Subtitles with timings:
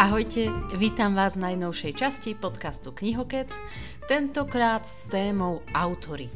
[0.00, 0.48] Ahojte,
[0.80, 3.52] vítam vás v najnovšej časti podcastu Knihokec,
[4.08, 6.32] tentokrát s témou autory.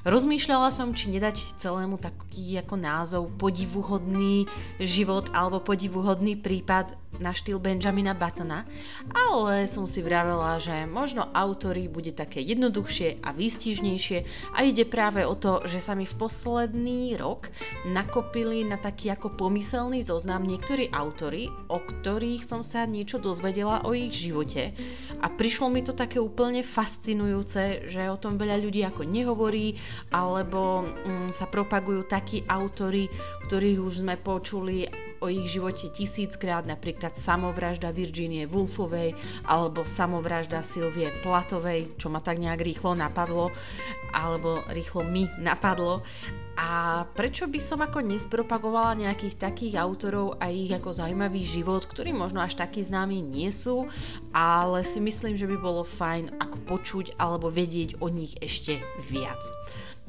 [0.00, 4.48] Rozmýšľala som, či nedať celému taký ako názov podivuhodný
[4.80, 8.64] život alebo podivuhodný prípad na štýl Benjamina Buttona,
[9.12, 14.18] ale som si vravela, že možno autory bude také jednoduchšie a výstižnejšie
[14.54, 17.50] a ide práve o to, že sa mi v posledný rok
[17.84, 23.92] nakopili na taký ako pomyselný zoznam niektorí autory, o ktorých som sa niečo dozvedela o
[23.92, 24.72] ich živote.
[25.20, 29.76] A prišlo mi to také úplne fascinujúce, že o tom veľa ľudí ako nehovorí
[30.10, 33.10] alebo mm, sa propagujú takí autory,
[33.46, 34.86] ktorých už sme počuli
[35.20, 39.12] o ich živote tisíckrát, napríklad samovražda Virginie Woolfovej
[39.44, 43.52] alebo samovražda Silvie Platovej, čo ma tak nejak rýchlo napadlo,
[44.16, 46.00] alebo rýchlo mi napadlo.
[46.60, 52.12] A prečo by som ako nespropagovala nejakých takých autorov a ich ako zaujímavý život, ktorí
[52.12, 53.88] možno až takí známi nie sú,
[54.36, 58.76] ale si myslím, že by bolo fajn ako počuť alebo vedieť o nich ešte
[59.08, 59.40] viac.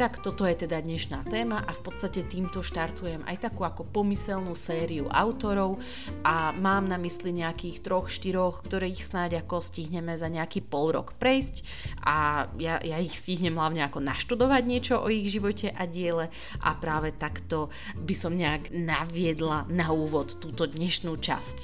[0.02, 4.58] Tak toto je teda dnešná téma a v podstate týmto štartujem aj takú ako pomyselnú
[4.58, 5.78] sériu autorov
[6.26, 11.14] a mám na mysli nejakých troch, štyroch, ktorých snáď ako stihneme za nejaký pol rok
[11.22, 11.62] prejsť
[12.02, 16.34] a ja, ja ich stihnem hlavne ako naštudovať niečo o ich živote a diele
[16.66, 21.58] a práve takto by som nejak naviedla na úvod túto dnešnú časť.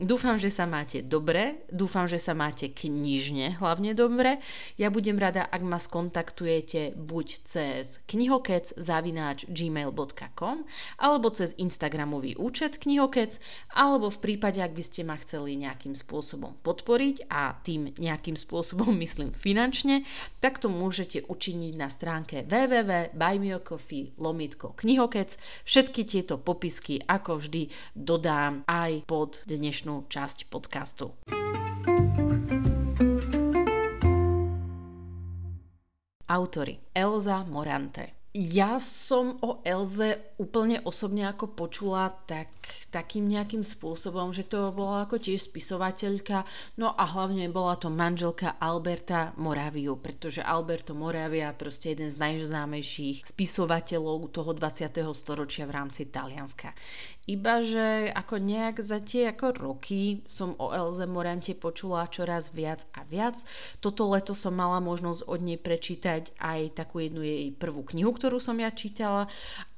[0.00, 4.40] Dúfam, že sa máte dobre, dúfam, že sa máte knižne hlavne dobre.
[4.80, 10.64] Ja budem rada, ak ma skontaktujete buď cez knihokec zavináč gmail.com
[10.96, 13.44] alebo cez Instagramový účet knihokec
[13.76, 18.96] alebo v prípade, ak by ste ma chceli nejakým spôsobom podporiť a tým nejakým spôsobom
[19.04, 20.08] myslím finančne,
[20.40, 25.36] tak to môžete učiniť na stránke www.buymeacoffee lomitko knihokec.
[25.68, 31.10] Všetky tieto popisky ako vždy dodám aj pod dnešnú dnešnú časť podcastu.
[36.30, 42.46] Autory Elza Morante ja som o Elze úplne osobne ako počula tak,
[42.90, 46.44] takým nejakým spôsobom, že to bola ako tiež spisovateľka,
[46.76, 53.30] no a hlavne bola to manželka Alberta Moraviu, pretože Alberto Moravia proste jeden z najznámejších
[53.30, 54.90] spisovateľov toho 20.
[55.14, 56.74] storočia v rámci Talianska.
[57.30, 62.82] Iba, že ako nejak za tie ako roky som o Elze Morante počula čoraz viac
[62.90, 63.38] a viac.
[63.78, 68.42] Toto leto som mala možnosť od nej prečítať aj takú jednu jej prvú knihu, ktorú
[68.42, 69.30] som ja čítala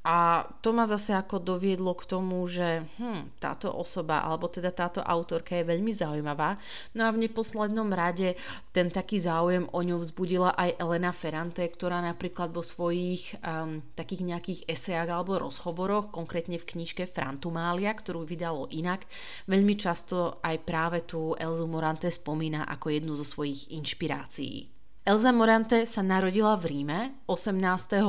[0.03, 4.99] a to ma zase ako doviedlo k tomu, že hm, táto osoba, alebo teda táto
[4.99, 6.59] autorka je veľmi zaujímavá.
[6.99, 8.35] No a v neposlednom rade
[8.75, 14.27] ten taký záujem o ňu vzbudila aj Elena Ferrante, ktorá napríklad vo svojich um, takých
[14.27, 19.07] nejakých esejách alebo rozhovoroch, konkrétne v knižke Frantumália, ktorú vydalo inak,
[19.47, 24.72] veľmi často aj práve tú Elzu Morante spomína ako jednu zo svojich inšpirácií.
[25.03, 28.07] Elza Morante sa narodila v Ríme 18.8.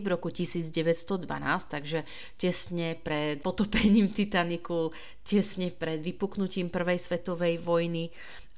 [0.00, 1.28] v roku 1912,
[1.68, 2.08] takže
[2.40, 8.08] tesne pred potopením Titaniku, tesne pred vypuknutím Prvej svetovej vojny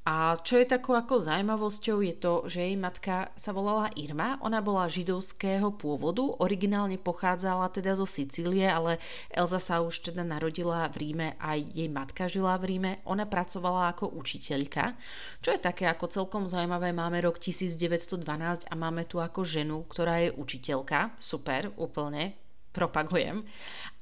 [0.04, 4.60] a čo je takou ako zaujímavosťou je to, že jej matka sa volala Irma, ona
[4.60, 9.00] bola židovského pôvodu, originálne pochádzala teda zo Sicílie, ale
[9.32, 13.96] Elza sa už teda narodila v Ríme, aj jej matka žila v Ríme, ona pracovala
[13.96, 14.92] ako učiteľka,
[15.40, 20.20] čo je také ako celkom zaujímavé, máme rok 1912 a máme tu ako ženu, ktorá
[20.20, 22.43] je učiteľka, super, úplne,
[22.74, 23.46] propagujem.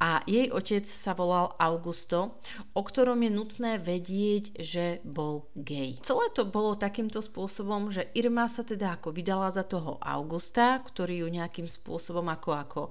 [0.03, 2.43] A jej otec sa volal Augusto,
[2.75, 5.95] o ktorom je nutné vedieť, že bol gay.
[6.03, 11.23] Celé to bolo takýmto spôsobom, že Irma sa teda ako vydala za toho Augusta, ktorý
[11.23, 12.83] ju nejakým spôsobom ako, ako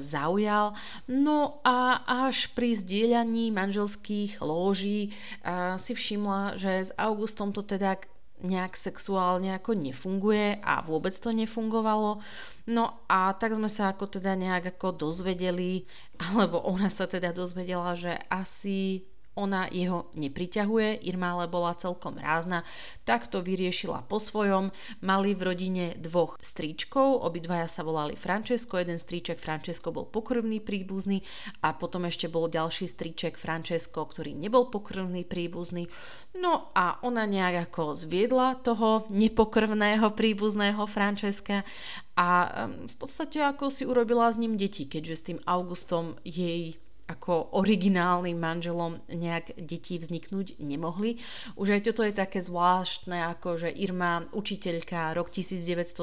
[0.00, 0.72] zaujal.
[1.12, 5.12] No a až pri zdieľaní manželských lóží
[5.44, 8.00] e, si všimla, že s Augustom to teda
[8.44, 12.20] nejak sexuálne ako nefunguje a vôbec to nefungovalo.
[12.68, 15.88] No a tak sme sa ako teda nejak ako dozvedeli,
[16.20, 22.64] alebo ona sa teda dozvedela, že asi ona jeho nepriťahuje, Irma ale bola celkom rázna,
[23.04, 24.72] tak to vyriešila po svojom.
[25.04, 31.20] Mali v rodine dvoch stríčkov, obidvaja sa volali Francesco, jeden stríček Francesco bol pokrvný príbuzný
[31.60, 35.86] a potom ešte bol ďalší stríček Francesco, ktorý nebol pokrvný príbuzný.
[36.40, 41.64] No a ona nejak ako zviedla toho nepokrvného príbuzného Francesca
[42.16, 42.28] a
[42.88, 48.34] v podstate ako si urobila s ním deti, keďže s tým Augustom jej ako originálnym
[48.34, 51.22] manželom nejak deti vzniknúť nemohli.
[51.54, 56.02] Už aj toto je také zvláštne, ako že Irma, učiteľka, rok 1912,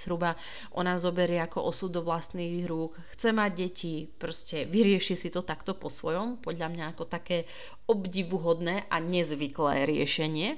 [0.00, 0.40] zhruba
[0.72, 5.76] ona zoberie ako osud do vlastných rúk, chce mať deti, proste vyrieši si to takto
[5.76, 7.44] po svojom, podľa mňa ako také
[7.84, 10.56] obdivuhodné a nezvyklé riešenie.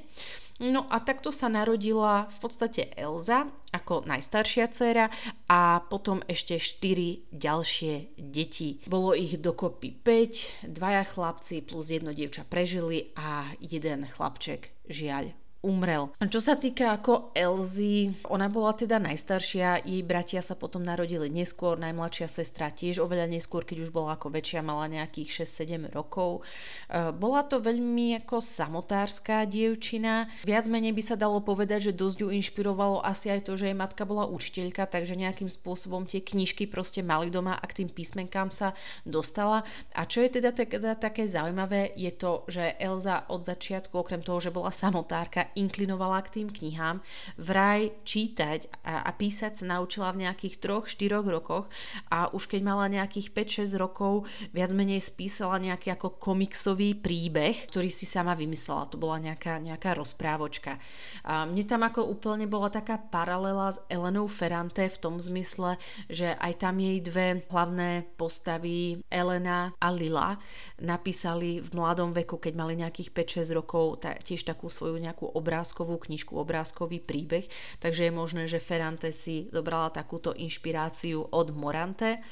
[0.62, 5.10] No a takto sa narodila v podstate Elza ako najstaršia dcéra
[5.50, 8.78] a potom ešte 4 ďalšie deti.
[8.86, 16.12] Bolo ich dokopy 5, dvaja chlapci plus jedno dievča prežili a jeden chlapček žiaľ umrel.
[16.20, 21.80] Čo sa týka ako Elzy, ona bola teda najstaršia, jej bratia sa potom narodili neskôr,
[21.80, 26.44] najmladšia sestra tiež oveľa neskôr, keď už bola ako väčšia, mala nejakých 6-7 rokov.
[26.92, 30.28] E, bola to veľmi ako samotárska dievčina.
[30.44, 33.76] Viac menej by sa dalo povedať, že dosť ju inšpirovalo asi aj to, že jej
[33.78, 38.52] matka bola učiteľka, takže nejakým spôsobom tie knižky proste mali doma a k tým písmenkám
[38.52, 38.76] sa
[39.08, 39.64] dostala.
[39.96, 44.42] A čo je teda, teda také zaujímavé, je to, že Elza od začiatku, okrem toho,
[44.42, 47.00] že bola samotárka, inklinovala k tým knihám.
[47.38, 51.66] Vraj čítať a, písať sa naučila v nejakých 3-4 rokoch
[52.10, 53.30] a už keď mala nejakých
[53.64, 58.90] 5-6 rokov, viac menej spísala nejaký ako komiksový príbeh, ktorý si sama vymyslela.
[58.90, 60.76] To bola nejaká, nejaká rozprávočka.
[61.24, 65.78] A mne tam ako úplne bola taká paralela s Elenou Ferrante v tom zmysle,
[66.10, 70.36] že aj tam jej dve hlavné postavy, Elena a Lila,
[70.82, 76.32] napísali v mladom veku, keď mali nejakých 5-6 rokov, tiež takú svoju nejakú obrázkovú knižku,
[76.32, 77.44] obrázkový príbeh,
[77.84, 82.24] takže je možné, že Ferrante si zobrala takúto inšpiráciu od Morante.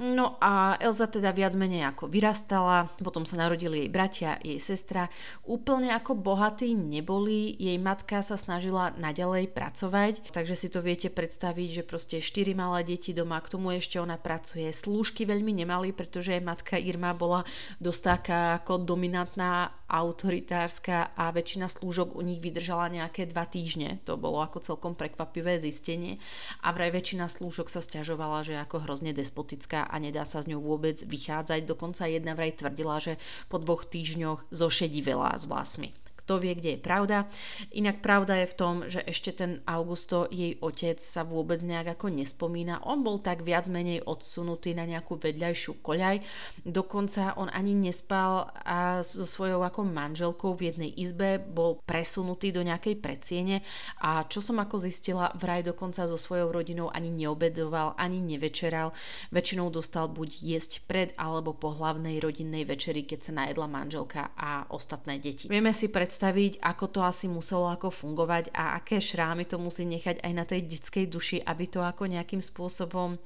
[0.00, 5.12] No a Elza teda viac menej ako vyrastala, potom sa narodili jej bratia, jej sestra.
[5.44, 11.68] Úplne ako bohatí neboli, jej matka sa snažila naďalej pracovať, takže si to viete predstaviť,
[11.68, 14.72] že proste 4 malé deti doma, k tomu ešte ona pracuje.
[14.72, 17.44] Slúžky veľmi nemali, pretože jej matka Irma bola
[17.76, 23.98] dosť taká ako dominantná, autoritárska a väčšina slúžok u nich vydržala nejaké dva týždne.
[24.06, 26.22] To bolo ako celkom prekvapivé zistenie.
[26.62, 30.46] A vraj väčšina slúžok sa stiažovala, že je ako hrozne despotická a nedá sa s
[30.46, 31.66] ňou vôbec vychádzať.
[31.66, 33.18] Dokonca jedna vraj tvrdila, že
[33.50, 35.90] po dvoch týždňoch zošedivela s vlasmi
[36.30, 37.26] kto vie, kde je pravda.
[37.74, 42.06] Inak pravda je v tom, že ešte ten Augusto, jej otec, sa vôbec nejak ako
[42.06, 42.86] nespomína.
[42.86, 46.22] On bol tak viac menej odsunutý na nejakú vedľajšiu koľaj.
[46.62, 52.62] Dokonca on ani nespal a so svojou ako manželkou v jednej izbe, bol presunutý do
[52.62, 53.66] nejakej predsiene
[53.98, 58.94] a čo som ako zistila, vraj dokonca so svojou rodinou ani neobedoval, ani nevečeral.
[59.34, 64.70] Väčšinou dostal buď jesť pred alebo po hlavnej rodinnej večeri, keď sa najedla manželka a
[64.70, 65.50] ostatné deti.
[65.50, 69.88] Vieme si predstaviť, predstaviť, ako to asi muselo ako fungovať a aké šrámy to musí
[69.88, 73.16] nechať aj na tej detskej duši, aby to ako nejakým spôsobom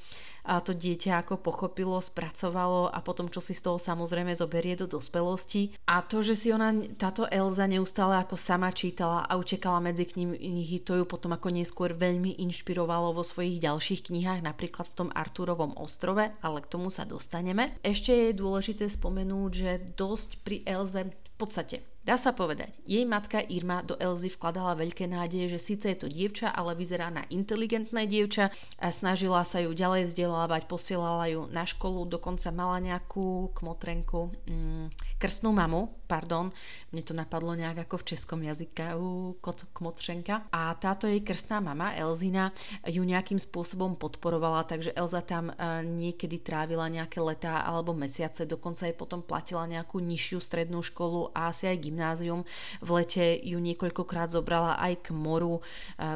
[0.45, 5.75] to dieťa ako pochopilo, spracovalo a potom čo si z toho samozrejme zoberie do dospelosti.
[5.89, 6.71] A to, že si ona,
[7.01, 11.97] táto Elza neustále ako sama čítala a utekala medzi knihy, to ju potom ako neskôr
[11.97, 17.09] veľmi inšpirovalo vo svojich ďalších knihách, napríklad v tom Arturovom ostrove, ale k tomu sa
[17.09, 17.81] dostaneme.
[17.81, 23.41] Ešte je dôležité spomenúť, že dosť pri Elze v podstate Dá sa povedať, jej matka
[23.41, 28.05] Irma do Elzy vkladala veľké nádeje, že síce je to dievča, ale vyzerá na inteligentné
[28.05, 34.37] dievča a snažila sa ju ďalej vzdelávať, posielala ju na školu, dokonca mala nejakú kmotrenku,
[34.37, 36.53] mm, krstnú mamu, pardon,
[36.93, 40.53] mne to napadlo nejak ako v českom jazyku, kot, kmotřenka.
[40.53, 42.53] A táto jej krstná mama, Elzina,
[42.85, 48.85] ju nejakým spôsobom podporovala, takže Elza tam e, niekedy trávila nejaké letá alebo mesiace, dokonca
[48.85, 51.94] jej potom platila nejakú nižšiu strednú školu a asi aj gymnázium.
[52.83, 55.63] V lete ju niekoľkokrát zobrala aj k moru, e,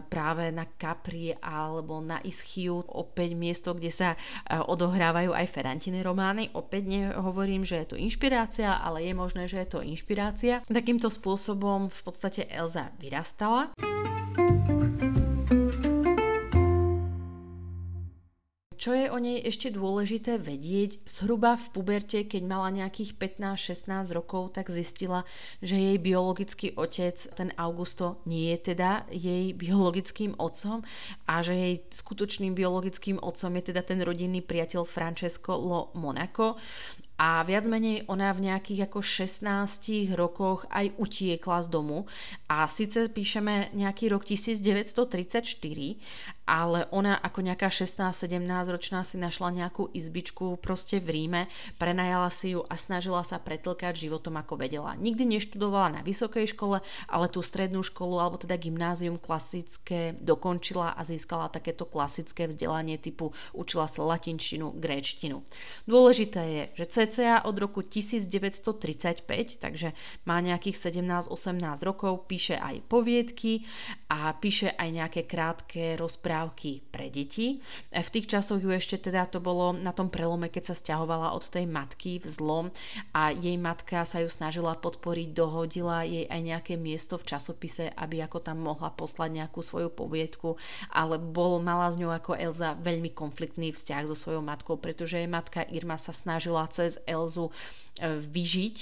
[0.06, 4.18] práve na Capri alebo na Ischiu, opäť miesto, kde sa e,
[4.58, 6.50] odohrávajú aj Ferrantine romány.
[6.54, 10.64] Opäť nehovorím, že je to inšpirácia, ale je možné, že je to inšpirácia.
[10.66, 13.74] Takýmto spôsobom v podstate Elza vyrastala.
[18.88, 23.84] Čo je o nej ešte dôležité vedieť, zhruba v puberte, keď mala nejakých 15-16
[24.16, 25.28] rokov, tak zistila,
[25.60, 30.88] že jej biologický otec, ten Augusto, nie je teda jej biologickým otcom
[31.28, 36.56] a že jej skutočným biologickým otcom je teda ten rodinný priateľ Francesco Lo Monaco.
[37.18, 42.06] A viac menej ona v nejakých ako 16 rokoch aj utiekla z domu.
[42.46, 45.98] A síce píšeme nejaký rok 1934
[46.48, 48.40] ale ona ako nejaká 16-17
[48.72, 51.42] ročná si našla nejakú izbičku proste v Ríme,
[51.76, 54.96] prenajala si ju a snažila sa pretlkať životom ako vedela.
[54.96, 61.04] Nikdy neštudovala na vysokej škole, ale tú strednú školu alebo teda gymnázium klasické dokončila a
[61.04, 65.44] získala takéto klasické vzdelanie typu učila sa latinčinu, gréčtinu.
[65.84, 69.28] Dôležité je, že cca od roku 1935,
[69.60, 69.92] takže
[70.24, 71.28] má nejakých 17-18
[71.84, 73.68] rokov, píše aj poviedky
[74.08, 76.37] a píše aj nejaké krátke rozprávky
[76.92, 77.58] pre deti.
[77.90, 81.34] E, v tých časoch ju ešte teda to bolo na tom prelome, keď sa stiahovala
[81.34, 82.66] od tej matky v zlom
[83.10, 88.22] a jej matka sa ju snažila podporiť, dohodila jej aj nejaké miesto v časopise, aby
[88.22, 90.54] ako tam mohla poslať nejakú svoju poviedku,
[90.92, 95.30] ale bol, mala s ňou ako Elza veľmi konfliktný vzťah so svojou matkou, pretože jej
[95.30, 97.50] matka Irma sa snažila cez Elzu
[98.02, 98.76] vyžiť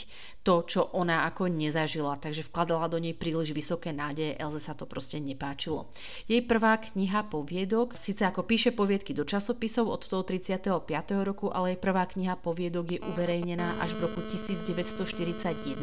[0.46, 4.87] to, čo ona ako nezažila, takže vkladala do nej príliš vysoké nádeje, Elze sa to
[4.87, 5.90] proste nepáčilo.
[6.30, 10.87] Jej prvá kniha poviedok, síce ako píše poviedky do časopisov od toho 35.
[11.26, 15.82] roku, ale jej prvá kniha poviedok je uverejnená až v roku 1941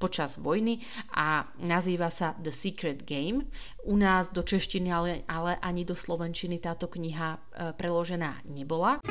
[0.00, 0.80] počas vojny
[1.12, 3.44] a nazýva sa The Secret Game.
[3.84, 7.38] U nás do češtiny, ale, ale ani do slovenčiny táto kniha e,
[7.76, 9.04] preložená nebola.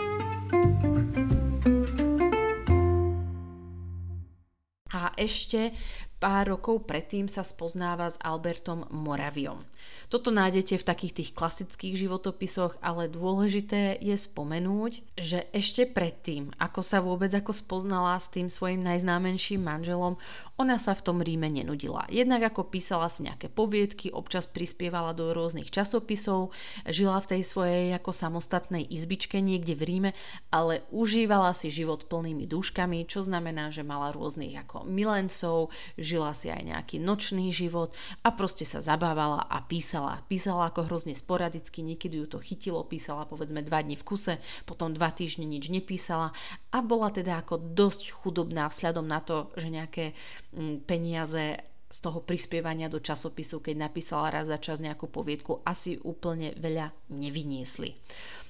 [4.94, 5.76] A ešte
[6.18, 9.62] pár rokov predtým sa spoznáva s Albertom Moraviom.
[10.08, 16.80] Toto nájdete v takých tých klasických životopisoch, ale dôležité je spomenúť, že ešte predtým, ako
[16.80, 20.16] sa vôbec ako spoznala s tým svojim najznámenším manželom,
[20.58, 22.08] ona sa v tom Ríme nenudila.
[22.10, 26.56] Jednak ako písala si nejaké poviedky, občas prispievala do rôznych časopisov,
[26.90, 30.12] žila v tej svojej ako samostatnej izbičke niekde v Ríme,
[30.50, 36.50] ale užívala si život plnými dúškami, čo znamená, že mala rôznych ako milencov, žila si
[36.50, 37.94] aj nejaký nočný život
[38.26, 39.77] a proste sa zabávala a písala.
[40.26, 44.94] Písala ako hrozne sporadicky, niekedy ju to chytilo, písala povedzme dva dni v kuse, potom
[44.94, 46.34] dva týždne nič nepísala
[46.74, 50.06] a bola teda ako dosť chudobná vzhľadom na to, že nejaké
[50.54, 55.96] mm, peniaze z toho prispievania do časopisu, keď napísala raz za čas nejakú poviedku, asi
[56.04, 57.96] úplne veľa nevyniesli.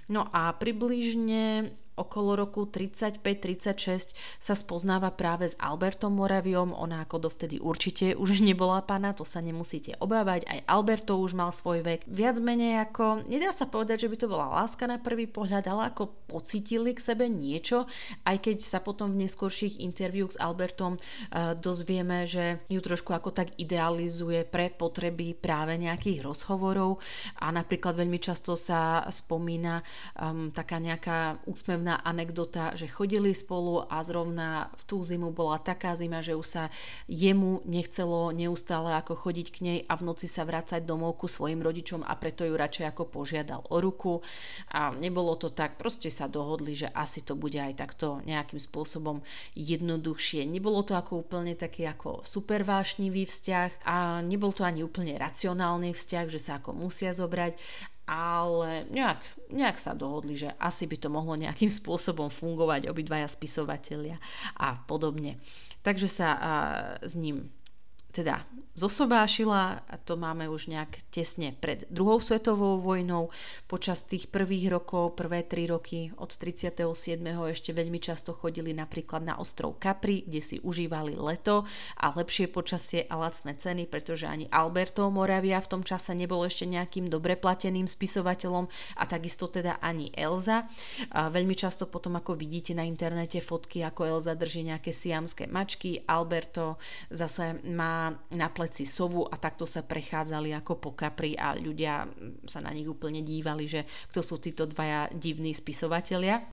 [0.10, 7.58] No a približne okolo roku 35-36 sa spoznáva práve s Albertom Moraviom, ona ako dovtedy
[7.58, 12.06] určite už nebola pána, to sa nemusíte obávať, aj Alberto už mal svoj vek.
[12.06, 15.90] Viac menej ako, nedá sa povedať, že by to bola láska na prvý pohľad, ale
[15.90, 17.90] ako pocítili k sebe niečo,
[18.24, 23.34] aj keď sa potom v neskôrších interviu s Albertom uh, dozvieme, že ju trošku ako
[23.34, 27.00] tak idealizuje pre potreby práve nejakých rozhovorov.
[27.40, 29.82] A napríklad veľmi často sa spomína
[30.20, 35.56] um, taká nejaká úsmevná vtipná anekdota, že chodili spolu a zrovna v tú zimu bola
[35.56, 36.64] taká zima, že už sa
[37.08, 41.64] jemu nechcelo neustále ako chodiť k nej a v noci sa vrácať domov ku svojim
[41.64, 44.20] rodičom a preto ju radšej ako požiadal o ruku
[44.68, 49.24] a nebolo to tak, proste sa dohodli, že asi to bude aj takto nejakým spôsobom
[49.56, 50.44] jednoduchšie.
[50.44, 55.96] Nebolo to ako úplne taký ako super vášnivý vzťah a nebol to ani úplne racionálny
[55.96, 57.56] vzťah, že sa ako musia zobrať,
[58.08, 59.20] ale nejak,
[59.52, 64.18] nejak sa dohodli, že asi by to mohlo nejakým spôsobom fungovať obidvaja spisovatelia
[64.56, 65.38] a podobne.
[65.84, 66.40] Takže sa a,
[67.04, 67.52] s ním
[68.16, 73.34] teda zosobášila to máme už nejak tesne pred druhou svetovou vojnou.
[73.68, 76.80] Počas tých prvých rokov, prvé tri roky od 37.
[77.52, 81.66] ešte veľmi často chodili napríklad na ostrov Capri, kde si užívali leto
[81.98, 86.70] a lepšie počasie a lacné ceny, pretože ani Alberto Moravia v tom čase nebol ešte
[86.70, 90.70] nejakým dobre plateným spisovateľom a takisto teda ani Elza.
[91.12, 96.06] A veľmi často potom ako vidíte na internete fotky, ako Elza drží nejaké siamské mačky,
[96.06, 96.80] Alberto
[97.10, 102.04] zase má na ple pleci sovu a takto sa prechádzali ako po kapri a ľudia
[102.52, 106.52] sa na nich úplne dívali, že kto sú títo dvaja divní spisovatelia.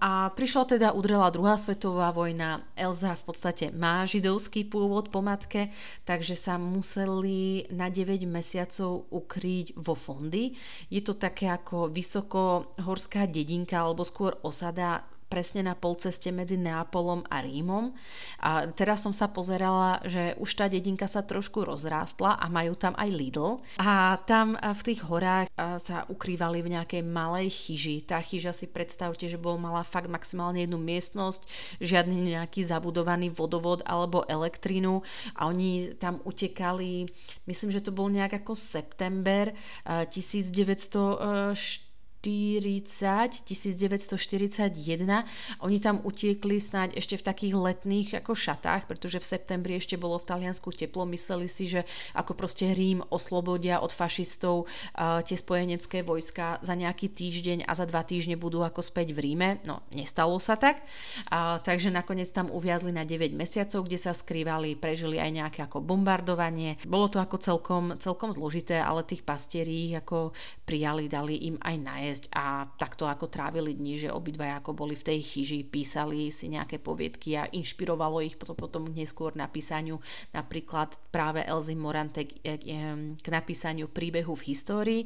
[0.00, 2.64] A prišla teda, udrela druhá svetová vojna.
[2.72, 5.68] Elza v podstate má židovský pôvod po matke,
[6.08, 10.56] takže sa museli na 9 mesiacov ukryť vo fondy.
[10.88, 17.40] Je to také ako vysokohorská dedinka, alebo skôr osada presne na polceste medzi Neapolom a
[17.40, 17.96] Rímom.
[18.44, 22.92] A teraz som sa pozerala, že už tá dedinka sa trošku rozrástla a majú tam
[23.00, 23.64] aj Lidl.
[23.80, 25.48] A tam v tých horách
[25.80, 28.04] sa ukrývali v nejakej malej chyži.
[28.04, 31.48] Tá chyža si predstavte, že bol mala fakt maximálne jednu miestnosť,
[31.80, 35.00] žiadny nejaký zabudovaný vodovod alebo elektrínu
[35.38, 37.06] a oni tam utekali,
[37.46, 39.54] myslím, že to bol nejak ako september
[39.86, 41.91] 1904
[42.22, 45.26] 1940, 1941.
[45.58, 50.22] Oni tam utiekli snáď ešte v takých letných ako šatách, pretože v septembri ešte bolo
[50.22, 51.02] v Taliansku teplo.
[51.10, 51.82] Mysleli si, že
[52.14, 57.90] ako proste Rím oslobodia od fašistov uh, tie spojenecké vojska za nejaký týždeň a za
[57.90, 59.58] dva týždne budú ako späť v Ríme.
[59.66, 60.86] No, nestalo sa tak.
[61.26, 65.82] Uh, takže nakoniec tam uviazli na 9 mesiacov, kde sa skrývali, prežili aj nejaké ako
[65.82, 66.78] bombardovanie.
[66.86, 70.30] Bolo to ako celkom, celkom zložité, ale tých pastierí ako
[70.62, 74.92] prijali, dali im aj najesť jesť a takto ako trávili dni, že obidva ako boli
[74.92, 79.96] v tej chyži, písali si nejaké poviedky a inšpirovalo ich potom, potom neskôr napísaniu
[80.36, 85.02] napríklad práve Elzy Morante k napísaniu príbehu v histórii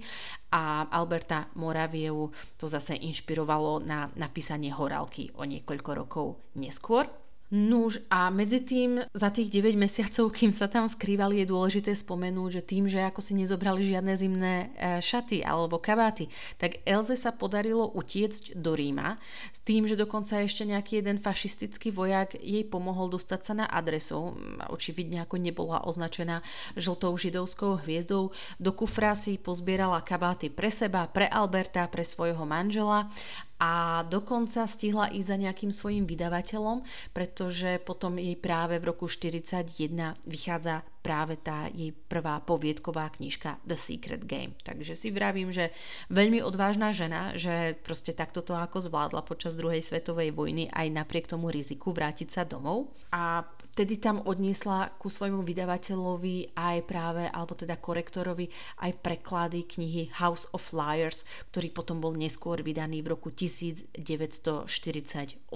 [0.50, 6.26] a Alberta Moravievu to zase inšpirovalo na napísanie horálky o niekoľko rokov
[6.58, 7.25] neskôr.
[7.47, 12.59] Nuž a medzi tým za tých 9 mesiacov, kým sa tam skrývali, je dôležité spomenúť,
[12.59, 16.26] že tým, že ako si nezobrali žiadne zimné e, šaty alebo kabáty,
[16.59, 19.23] tak Elze sa podarilo utiecť do Ríma
[19.55, 24.35] s tým, že dokonca ešte nejaký jeden fašistický vojak jej pomohol dostať sa na adresu.
[24.67, 26.43] Očividne ako nebola označená
[26.75, 28.35] žltou židovskou hviezdou.
[28.59, 33.07] Do kufra si pozbierala kabáty pre seba, pre Alberta, pre svojho manžela
[33.56, 36.84] a dokonca stihla ísť za nejakým svojim vydavateľom,
[37.16, 43.78] pretože potom jej práve v roku 1941 vychádza práve tá jej prvá poviedková knižka The
[43.78, 44.58] Secret Game.
[44.66, 45.70] Takže si vravím, že
[46.10, 51.30] veľmi odvážna žena, že proste takto to ako zvládla počas druhej svetovej vojny aj napriek
[51.30, 52.90] tomu riziku vrátiť sa domov.
[53.14, 58.50] A vtedy tam odniesla ku svojmu vydavateľovi aj práve, alebo teda korektorovi,
[58.82, 61.22] aj preklady knihy House of Liars,
[61.54, 65.47] ktorý potom bol neskôr vydaný v roku 1948,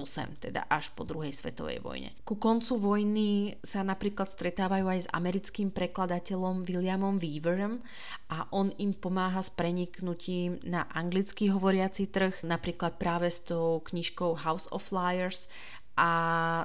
[0.40, 2.14] teda až po druhej svetovej vojne.
[2.24, 7.82] Ku koncu vojny sa napríklad stretávajú aj s americkým prekladateľom Williamom Weaverom
[8.30, 14.34] a on im pomáha s preniknutím na anglicky hovoriaci trh, napríklad práve s tou knižkou
[14.42, 15.48] House of Flyers
[16.00, 16.12] a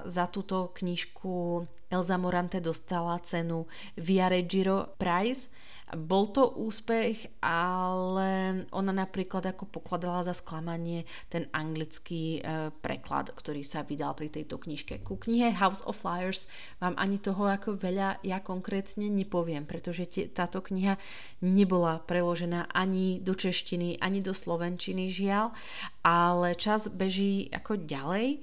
[0.06, 3.68] za túto knižku Elza Morante dostala cenu
[4.00, 5.52] Viareggio Prize
[5.94, 13.62] bol to úspech, ale ona napríklad ako pokladala za sklamanie ten anglický e, preklad, ktorý
[13.62, 15.06] sa vydal pri tejto knižke.
[15.06, 16.50] Ku knihe House of Flyers
[16.82, 20.98] vám ani toho ako veľa ja konkrétne nepoviem, pretože tie, táto kniha
[21.46, 25.54] nebola preložená ani do češtiny, ani do slovenčiny žiaľ,
[26.02, 28.42] ale čas beží ako ďalej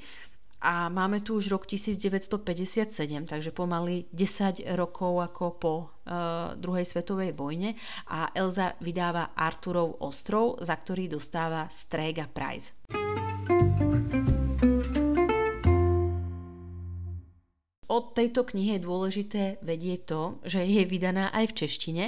[0.62, 7.34] a máme tu už rok 1957, takže pomaly 10 rokov ako po uh, druhej svetovej
[7.34, 7.74] vojne
[8.06, 12.70] a Elza vydáva Arturov ostrov, za ktorý dostáva Strega Prize.
[17.92, 22.04] Od tejto knihy je dôležité vedieť to, že je vydaná aj v češtine.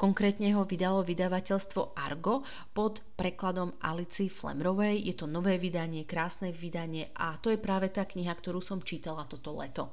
[0.00, 2.40] Konkrétne ho vydalo vydavateľstvo Argo
[2.72, 4.96] pod prekladom Alici Flemrovej.
[5.04, 9.28] Je to nové vydanie, krásne vydanie a to je práve tá kniha, ktorú som čítala
[9.28, 9.92] toto leto.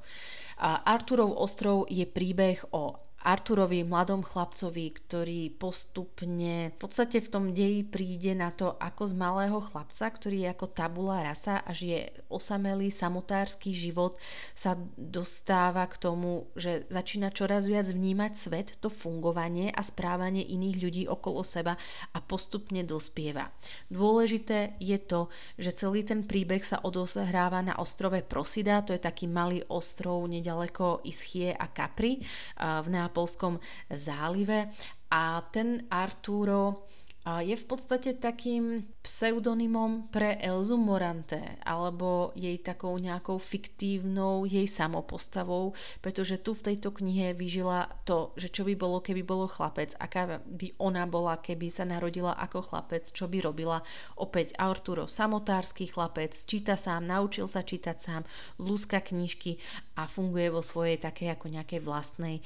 [0.64, 7.80] Arturov ostrov je príbeh o Arturovi, mladom chlapcovi, ktorý postupne v podstate v tom deji
[7.80, 12.92] príde na to, ako z malého chlapca, ktorý je ako tabula rasa a žije osamelý
[12.92, 14.20] samotársky život,
[14.52, 20.76] sa dostáva k tomu, že začína čoraz viac vnímať svet, to fungovanie a správanie iných
[20.84, 21.80] ľudí okolo seba
[22.12, 23.48] a postupne dospieva.
[23.88, 29.32] Dôležité je to, že celý ten príbeh sa odohráva na ostrove Prosida, to je taký
[29.32, 32.20] malý ostrov nedaleko Ischie a Capri
[32.60, 33.62] v Nápoľu Neapolskom
[33.94, 34.74] zálive.
[35.14, 36.90] A ten Arturo
[37.22, 45.76] je v podstate takým pseudonymom pre Elzu Morante alebo jej takou nejakou fiktívnou jej samopostavou,
[46.00, 50.40] pretože tu v tejto knihe vyžila to, že čo by bolo, keby bolo chlapec, aká
[50.40, 53.84] by ona bola, keby sa narodila ako chlapec, čo by robila.
[54.16, 58.24] Opäť Arturo samotársky chlapec, číta sám, naučil sa čítať sám,
[58.56, 59.60] lúska knižky
[60.00, 62.42] a funguje vo svojej takej ako nejakej vlastnej e,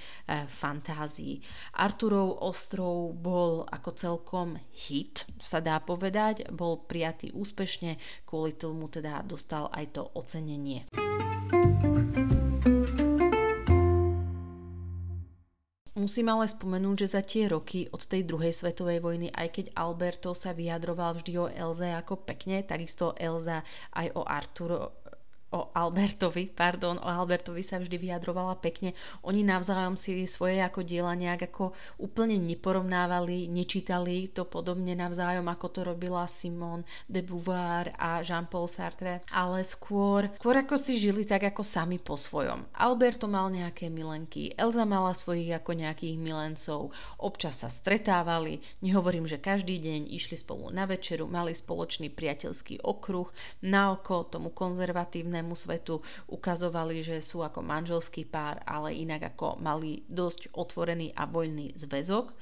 [0.51, 1.39] fantázii.
[1.79, 9.23] Arturov ostrov bol ako celkom hit, sa dá povedať, bol prijatý úspešne, kvôli tomu teda
[9.25, 10.89] dostal aj to ocenenie.
[15.99, 20.31] Musím ale spomenúť, že za tie roky od tej druhej svetovej vojny, aj keď Alberto
[20.31, 23.67] sa vyjadroval vždy o Elze ako pekne, takisto Elza
[23.99, 24.98] aj o Arturo,
[25.49, 28.93] o Albertovi, pardon, o Albertovi sa vždy vyjadrovala pekne.
[29.25, 35.67] Oni navzájom si svoje ako diela nejak ako úplne neporovnávali, nečítali to podobne navzájom, ako
[35.73, 41.49] to robila Simone de Beauvoir a Jean-Paul Sartre, ale skôr, skôr ako si žili tak
[41.49, 42.69] ako sami po svojom.
[42.77, 49.41] Alberto mal nejaké milenky, Elza mala svojich ako nejakých milencov, občas sa stretávali, nehovorím, že
[49.41, 53.33] každý deň išli spolu na večeru, mali spoločný priateľský okruh,
[53.65, 59.63] na oko tomu konzervatívne ostatnému svetu ukazovali, že sú ako manželský pár, ale inak ako
[59.63, 62.35] mali dosť otvorený a voľný zväzok.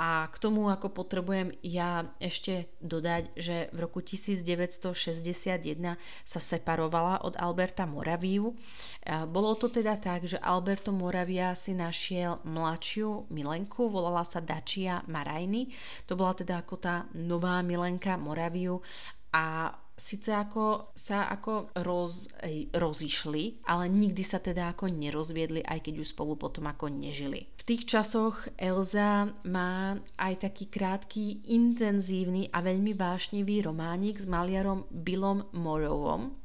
[0.00, 5.60] A k tomu ako potrebujem ja ešte dodať, že v roku 1961
[6.24, 8.56] sa separovala od Alberta Moraviu.
[9.28, 15.68] Bolo to teda tak, že Alberto Moravia si našiel mladšiu milenku, volala sa Dacia Marajny.
[16.08, 18.80] To bola teda ako tá nová milenka Moraviu
[19.36, 22.32] a síce ako sa ako roz,
[22.72, 27.52] rozišli, ale nikdy sa teda ako nerozviedli, aj keď už spolu potom ako nežili.
[27.60, 34.88] V tých časoch Elza má aj taký krátky, intenzívny a veľmi vášnivý románik s maliarom
[34.88, 36.40] Billom Morovom.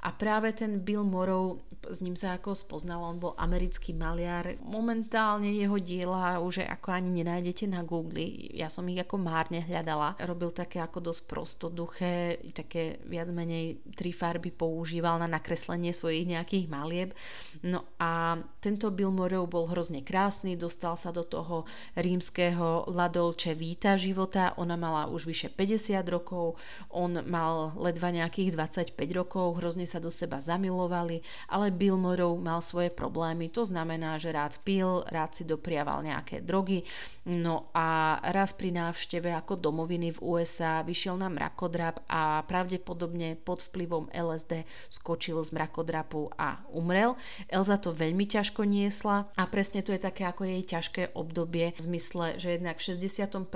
[0.00, 4.60] A práve ten Bill Morrow, s ním sa ako spoznal, on bol americký maliar.
[4.60, 8.52] Momentálne jeho diela už ako ani nenájdete na Google.
[8.52, 10.20] Ja som ich ako márne hľadala.
[10.20, 16.66] Robil také ako dosť prostoduché, také viac menej tri farby používal na nakreslenie svojich nejakých
[16.68, 17.16] malieb.
[17.64, 21.64] No a tento Bill Morrow bol hrozne krásny, dostal sa do toho
[21.96, 24.52] rímskeho Ladolče Víta života.
[24.60, 26.60] Ona mala už vyše 50 rokov,
[26.92, 28.52] on mal ledva nejakých
[28.92, 34.18] 25 rokov, hrozne sa do seba zamilovali, ale Bill Morrow mal svoje problémy, to znamená,
[34.18, 36.82] že rád pil, rád si dopriaval nejaké drogy,
[37.30, 43.62] no a raz pri návšteve ako domoviny v USA vyšiel na mrakodrap a pravdepodobne pod
[43.70, 47.14] vplyvom LSD skočil z mrakodrapu a umrel.
[47.46, 51.80] Elza to veľmi ťažko niesla a presne to je také ako jej ťažké obdobie v
[51.80, 53.46] zmysle, že jednak v 61.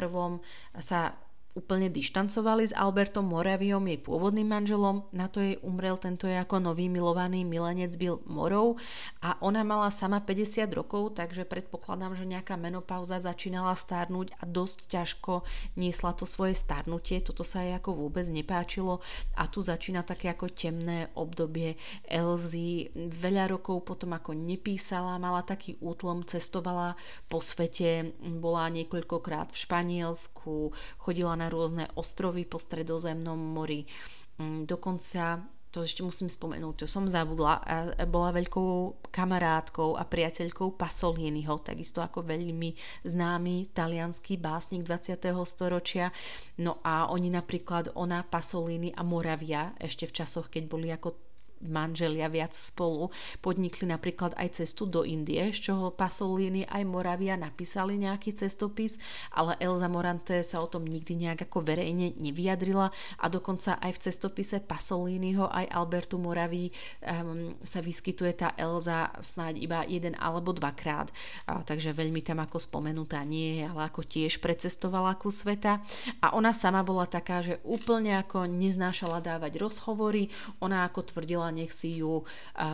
[0.79, 1.19] sa
[1.55, 6.59] úplne dištancovali s Albertom Moraviom, jej pôvodným manželom, na to jej umrel tento je ako
[6.59, 8.83] nový milovaný milenec Bill Morov
[9.23, 14.79] a ona mala sama 50 rokov, takže predpokladám, že nejaká menopauza začínala stárnuť a dosť
[14.91, 15.47] ťažko
[15.79, 18.99] niesla to svoje starnutie, toto sa jej ako vôbec nepáčilo.
[19.39, 21.79] A tu začína také ako temné obdobie
[22.11, 26.99] Elzy, veľa rokov potom ako nepísala, mala taký útlom, cestovala
[27.31, 28.11] po svete,
[28.43, 33.85] bola niekoľkokrát v Španielsku, chodila na na rôzne ostrovy po stredozemnom mori.
[34.41, 37.59] Mm, dokonca to ešte musím spomenúť, to som zabudla,
[38.07, 45.19] bola veľkou kamarátkou a priateľkou Pasoliniho, takisto ako veľmi známy talianský básnik 20.
[45.43, 46.15] storočia.
[46.63, 51.24] No a oni napríklad, ona, Pasolini a Moravia, ešte v časoch, keď boli ako
[51.65, 57.97] manželia viac spolu podnikli napríklad aj cestu do Indie, z čoho Pasolini aj Moravia napísali
[57.97, 59.01] nejaký cestopis,
[59.33, 64.03] ale Elza Morante sa o tom nikdy nejak ako verejne nevyjadrila a dokonca aj v
[64.05, 66.69] cestopise Pasoliniho aj Albertu Moraví
[67.01, 71.09] um, sa vyskytuje tá Elza snáď iba jeden alebo dvakrát,
[71.49, 75.81] a, takže veľmi tam ako spomenutá nie je, ale ako tiež precestovala ku sveta.
[76.21, 80.29] A ona sama bola taká, že úplne ako neznášala dávať rozhovory,
[80.61, 82.27] ona ako tvrdila nech si ju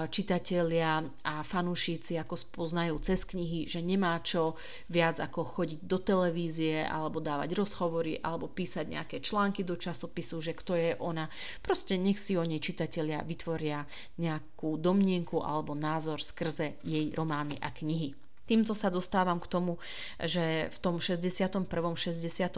[0.08, 4.56] čitatelia a fanúšici ako spoznajú cez knihy, že nemá čo
[4.88, 10.56] viac ako chodiť do televízie alebo dávať rozhovory alebo písať nejaké články do časopisu, že
[10.56, 11.28] kto je ona.
[11.60, 13.84] Proste nech si o nej čitatelia vytvoria
[14.16, 18.29] nejakú domnienku alebo názor skrze jej romány a knihy.
[18.50, 19.78] Týmto sa dostávam k tomu,
[20.18, 21.70] že v tom 61.
[21.70, 22.50] 62.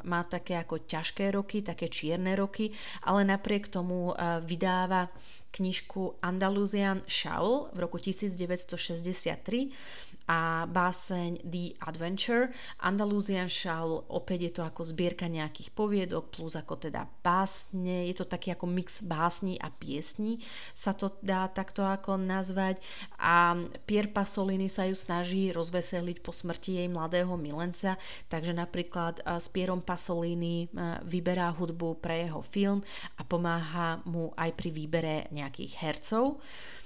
[0.00, 2.72] má také ako ťažké roky, také čierne roky,
[3.04, 5.12] ale napriek tomu vydáva
[5.52, 12.48] knižku Andalusian Shawl v roku 1963 a báseň The Adventure.
[12.80, 18.08] Andalusian Shawl opäť je to ako zbierka nejakých poviedok plus ako teda básne.
[18.08, 20.40] Je to taký ako mix básní a piesní
[20.72, 22.80] sa to dá takto ako nazvať.
[23.20, 28.00] A Pier Pasolini sa ju snaží rozveseliť po smrti jej mladého milenca,
[28.32, 30.72] takže napríklad s Pierom Pasolini
[31.04, 32.80] vyberá hudbu pre jeho film
[33.20, 36.40] a pomáha mu aj pri výbere nejakých hercov.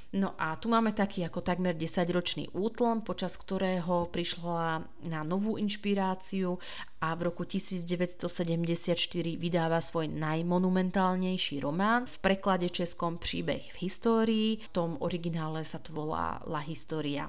[0.09, 6.57] No a tu máme taký ako takmer 10-ročný útlom, počas ktorého prišla na novú inšpiráciu
[7.05, 8.25] a v roku 1974
[9.37, 14.51] vydáva svoj najmonumentálnejší román v preklade českom Príbeh v histórii.
[14.65, 17.29] V tom originále sa to volá La Historia.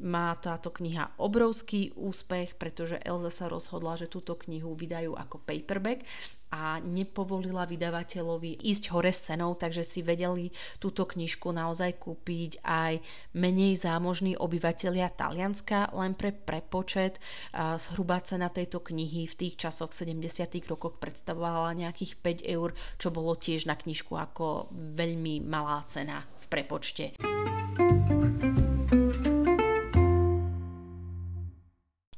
[0.00, 6.08] Má táto kniha obrovský úspech, pretože Elza sa rozhodla, že túto knihu vydajú ako paperback
[6.54, 13.02] a nepovolila vydavateľovi ísť hore s cenou, takže si vedeli túto knižku naozaj kúpiť aj
[13.34, 17.18] menej zámožní obyvateľia Talianska, len pre prepočet.
[17.54, 20.22] Zhruba cena tejto knihy v tých časoch 70.
[20.70, 22.70] rokoch predstavovala nejakých 5 eur,
[23.02, 27.18] čo bolo tiež na knižku ako veľmi malá cena v prepočte.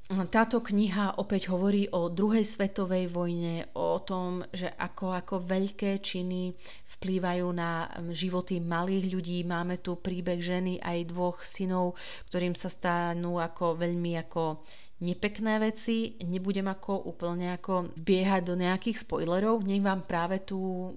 [0.06, 6.54] Táto kniha opäť hovorí o druhej svetovej vojne, o tom, že ako, ako veľké činy
[6.98, 9.38] vplývajú na životy malých ľudí.
[9.42, 11.98] Máme tu príbeh ženy aj dvoch synov,
[12.30, 14.62] ktorým sa stanú ako veľmi ako
[15.02, 16.14] nepekné veci.
[16.22, 20.94] Nebudem ako úplne ako biehať do nejakých spoilerov, nech vám práve tú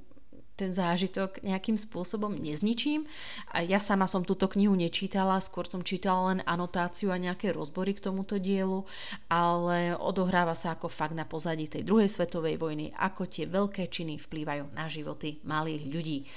[0.60, 3.08] ten zážitok nejakým spôsobom nezničím.
[3.56, 7.96] A ja sama som túto knihu nečítala, skôr som čítala len anotáciu a nejaké rozbory
[7.96, 8.84] k tomuto dielu,
[9.32, 14.20] ale odohráva sa ako fakt na pozadí tej druhej svetovej vojny, ako tie veľké činy
[14.20, 16.20] vplývajú na životy malých ľudí.
[16.20, 16.28] E,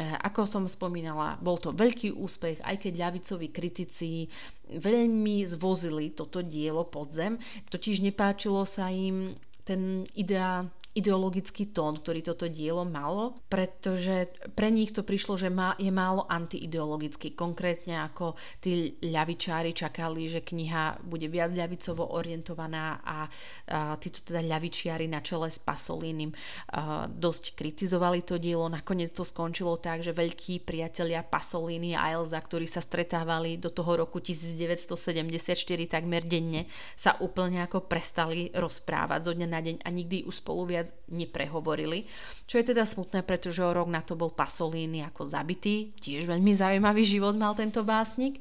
[0.00, 4.28] ako som spomínala, bol to veľký úspech, aj keď ľavicoví kritici
[4.68, 7.36] veľmi zvozili toto dielo pod zem,
[7.68, 9.36] totiž nepáčilo sa im
[9.68, 14.26] ten ideál ideologický tón, ktorý toto dielo malo, pretože
[14.58, 17.38] pre nich to prišlo, že má, je málo antiideologický.
[17.38, 23.30] Konkrétne ako tí ľavičári čakali, že kniha bude viac ľavicovo orientovaná a,
[23.70, 28.66] a títo teda ľavičiari na čele s Pasolínim a, dosť kritizovali to dielo.
[28.66, 34.02] Nakoniec to skončilo tak, že veľkí priatelia Pasolini a Elza, ktorí sa stretávali do toho
[34.02, 35.46] roku 1974
[35.86, 36.66] takmer denne,
[36.98, 42.04] sa úplne ako prestali rozprávať zo dňa na deň a nikdy už spolu viac neprehovorili.
[42.44, 45.92] Čo je teda smutné, pretože o rok na to bol Pasolini ako zabitý.
[46.00, 48.40] Tiež veľmi zaujímavý život mal tento básnik.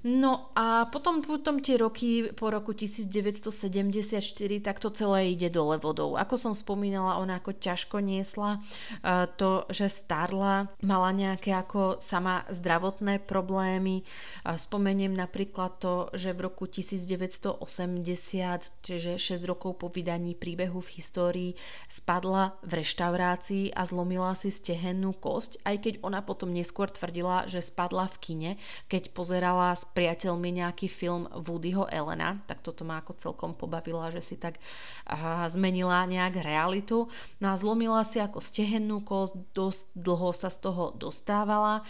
[0.00, 4.24] No a potom, potom tie roky po roku 1974
[4.64, 6.16] tak to celé ide dole vodou.
[6.16, 8.58] Ako som spomínala, ona ako ťažko niesla
[9.04, 14.02] uh, to, že starla, mala nejaké ako sama zdravotné problémy.
[14.42, 17.60] Spomeniem napríklad to, že v roku 1980,
[18.80, 21.52] čiže 6 rokov po vydaní príbehu v histórii,
[21.92, 27.60] spadla v reštaurácii a zlomila si stehennú kosť, aj keď ona potom neskôr tvrdila, že
[27.60, 28.50] spadla v kine,
[28.88, 34.22] keď pozerala s priateľmi nejaký film Woodyho Elena, tak toto ma ako celkom pobavila, že
[34.22, 34.62] si tak
[35.10, 37.10] aha, zmenila nejak realitu.
[37.42, 41.82] No a zlomila si ako stehennú kosť, dosť dlho sa z toho dostávala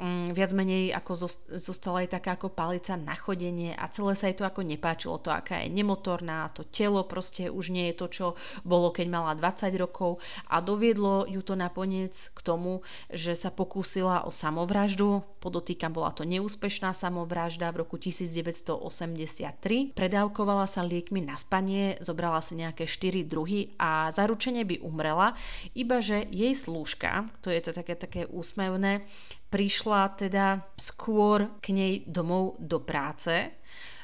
[0.00, 1.12] um, viac menej ako
[1.60, 5.28] zostala aj taká ako palica na chodenie a celé sa jej to ako nepáčilo, to
[5.28, 8.26] aká je nemotorná, to telo proste už nie je to, čo
[8.64, 10.18] bolo, keď mala 20 rokov.
[10.48, 12.80] A doviedlo ju to nakoniec k tomu,
[13.12, 20.80] že sa pokúsila o samovraždu, podotýkam, bola to neúspešná samovražda v roku 1983, predávkovala sa
[20.80, 25.36] liekmi na spanie, zobrala si nejaké 4 druhy a zaručene by umrela,
[25.76, 29.04] iba že jej slúžka, to je to také, také úsmevné,
[29.50, 33.60] prišla teda skôr k nej domov do práce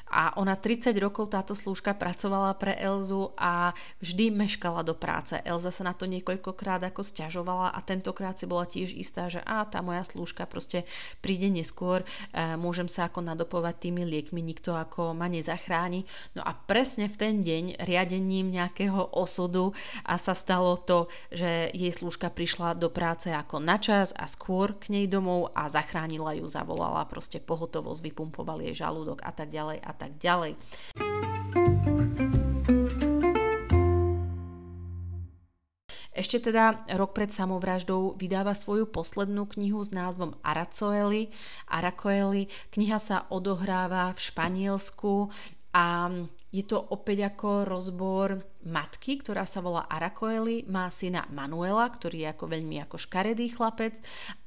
[0.07, 5.35] a ona 30 rokov táto slúžka pracovala pre Elzu a vždy meškala do práce.
[5.43, 9.67] Elza sa na to niekoľkokrát ako stiažovala a tentokrát si bola tiež istá, že a
[9.67, 10.87] tá moja slúžka proste
[11.19, 16.07] príde neskôr, e, môžem sa ako nadopovať tými liekmi, nikto ako ma nezachráni.
[16.39, 19.75] No a presne v ten deň riadením nejakého osudu
[20.07, 24.79] a sa stalo to, že jej slúžka prišla do práce ako na čas a skôr
[24.79, 29.83] k nej domov a zachránila ju, zavolala proste pohotovosť, vypumpovali jej žalúdok a tak ďalej
[29.83, 30.53] a tak ďalej.
[36.17, 41.29] Ešte teda rok pred samovraždou vydáva svoju poslednú knihu s názvom Aracoeli.
[41.69, 42.49] Aracoeli.
[42.73, 45.29] Kniha sa odohráva v Španielsku
[45.77, 46.09] a
[46.49, 52.33] je to opäť ako rozbor matky, ktorá sa volá Aracoeli, má syna Manuela, ktorý je
[52.33, 53.93] ako veľmi ako škaredý chlapec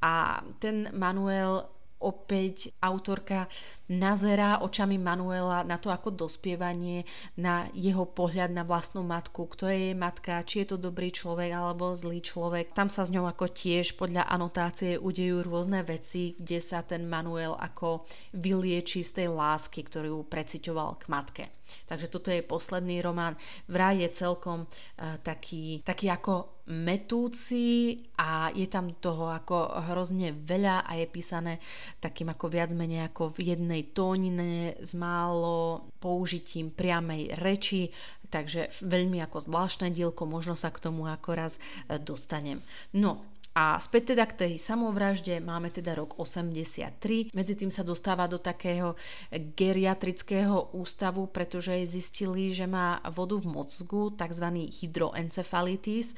[0.02, 1.70] a ten Manuel
[2.02, 3.46] opäť autorka
[3.90, 7.02] nazerá očami Manuela na to ako dospievanie,
[7.34, 11.50] na jeho pohľad na vlastnú matku, kto je jej matka, či je to dobrý človek
[11.50, 12.70] alebo zlý človek.
[12.70, 17.58] Tam sa s ňou ako tiež podľa anotácie udejú rôzne veci, kde sa ten Manuel
[17.58, 18.06] ako
[18.38, 21.44] vylieči z tej lásky, ktorú precitoval k matke.
[21.86, 23.38] Takže toto je posledný román.
[23.70, 30.86] Vraj je celkom uh, taký, taký ako metúci a je tam toho ako hrozne veľa
[30.86, 31.58] a je písané
[31.98, 37.88] takým ako viac menej ako v jednej tónine s málo použitím priamej reči,
[38.30, 42.62] takže veľmi ako zvláštne dielko, možno sa k tomu ako raz e, dostanem.
[42.94, 47.34] No, a späť teda k tej samovražde máme teda rok 83.
[47.34, 48.94] Medzi tým sa dostáva do takého
[49.34, 54.46] geriatrického ústavu, pretože zistili, že má vodu v mozgu, tzv.
[54.54, 56.14] hydroencefalitis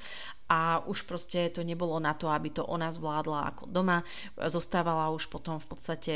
[0.53, 4.05] a už proste to nebolo na to, aby to ona zvládla ako doma.
[4.37, 6.13] Zostávala už potom v podstate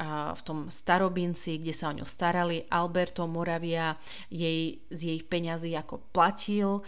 [0.00, 2.64] v tom starobinci, kde sa o ňu starali.
[2.72, 3.94] Alberto Moravia
[4.32, 6.80] jej z jej peňazí ako platil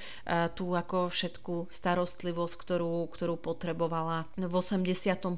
[0.57, 4.25] tú ako všetku starostlivosť, ktorú, ktorú potrebovala.
[4.41, 5.37] V 85.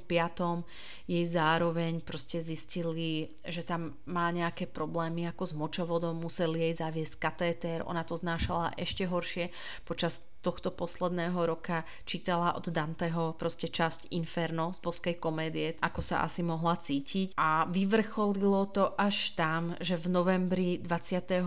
[1.10, 7.14] jej zároveň proste zistili, že tam má nejaké problémy ako s močovodom, museli jej zaviesť
[7.18, 9.50] katéter, ona to znášala ešte horšie
[9.82, 16.22] počas tohto posledného roka čítala od Danteho proste časť Inferno z boskej komédie, ako sa
[16.22, 21.42] asi mohla cítiť a vyvrcholilo to až tam, že v novembri 25.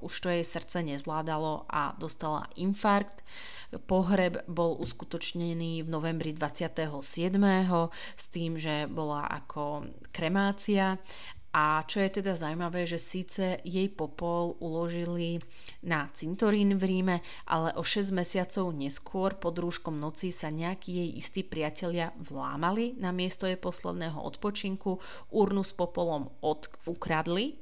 [0.00, 3.20] už to jej srdce nezvládalo a dostala infarkt.
[3.88, 7.36] Pohreb bol uskutočnený v novembri 27.
[8.16, 10.96] s tým, že bola ako kremácia
[11.52, 15.36] a čo je teda zaujímavé, že síce jej popol uložili
[15.84, 21.10] na cintorín v Ríme, ale o 6 mesiacov neskôr pod rúškom noci sa nejakí jej
[21.20, 24.96] istí priatelia vlámali na miesto jej posledného odpočinku,
[25.28, 27.60] urnu s popolom od, ukradli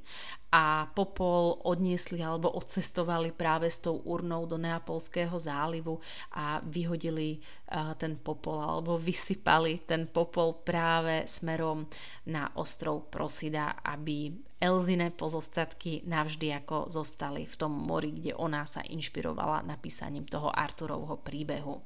[0.51, 6.03] a popol odniesli alebo odcestovali práve s tou urnou do Neapolského zálivu
[6.35, 11.87] a vyhodili uh, ten popol alebo vysypali ten popol práve smerom
[12.27, 18.83] na ostrov Prosida, aby Elzine pozostatky navždy ako zostali v tom mori, kde ona sa
[18.83, 21.81] inšpirovala napísaním toho Arturovho príbehu.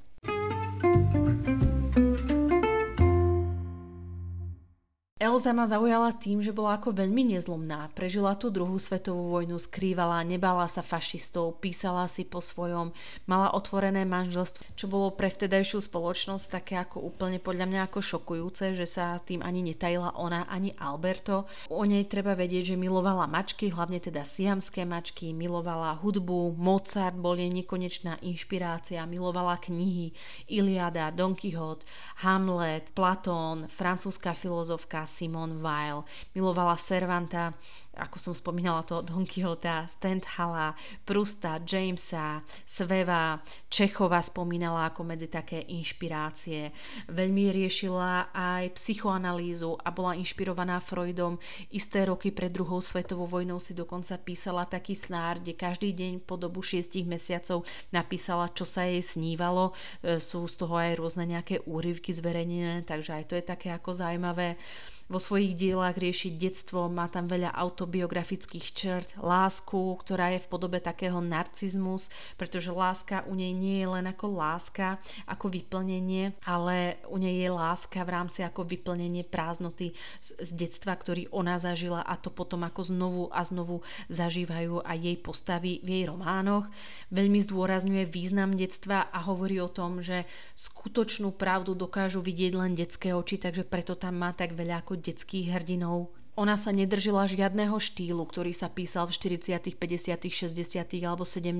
[5.26, 7.90] Elza ma zaujala tým, že bola ako veľmi nezlomná.
[7.98, 12.94] Prežila tú druhú svetovú vojnu, skrývala, nebala sa fašistov, písala si po svojom,
[13.26, 18.78] mala otvorené manželstvo, čo bolo pre vtedajšiu spoločnosť také ako úplne podľa mňa ako šokujúce,
[18.78, 21.50] že sa tým ani netajila ona, ani Alberto.
[21.74, 27.34] O nej treba vedieť, že milovala mačky, hlavne teda siamské mačky, milovala hudbu, Mozart bol
[27.34, 30.14] jej nekonečná inšpirácia, milovala knihy,
[30.54, 31.82] Iliada, Don Quixote,
[32.22, 36.04] Hamlet, Platón, francúzska filozofka, Simone Weil.
[36.36, 37.56] Milovala Servanta,
[37.96, 40.76] ako som spomínala to Don Quixota, Stendhala,
[41.08, 43.40] Prusta, Jamesa, Sveva,
[43.72, 46.76] Čechova spomínala ako medzi také inšpirácie.
[47.08, 51.40] Veľmi riešila aj psychoanalýzu a bola inšpirovaná Freudom.
[51.72, 56.36] Isté roky pred druhou svetovou vojnou si dokonca písala taký snár, kde každý deň po
[56.36, 57.64] dobu 6 mesiacov
[57.96, 59.72] napísala, čo sa jej snívalo.
[60.04, 63.96] E, sú z toho aj rôzne nejaké úryvky zverejnené, takže aj to je také ako
[63.96, 64.60] zaujímavé
[65.06, 70.82] vo svojich dielách riešiť detstvo, má tam veľa autobiografických črt, lásku, ktorá je v podobe
[70.82, 72.10] takého narcizmus,
[72.42, 74.98] pretože láska u nej nie je len ako láska,
[75.30, 79.94] ako vyplnenie, ale u nej je láska v rámci ako vyplnenie prázdnoty
[80.26, 84.98] z, z detstva, ktorý ona zažila a to potom ako znovu a znovu zažívajú aj
[84.98, 86.66] jej postavy v jej románoch.
[87.14, 90.26] Veľmi zdôrazňuje význam detstva a hovorí o tom, že
[90.58, 95.52] skutočnú pravdu dokážu vidieť len detské oči, takže preto tam má tak veľa ako detských
[95.52, 101.08] hrdinov ona sa nedržila žiadneho štýlu, ktorý sa písal v 40., 50., 60.
[101.08, 101.56] alebo 70.